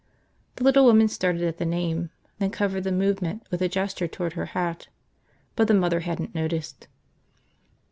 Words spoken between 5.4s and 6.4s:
But the mother hadn't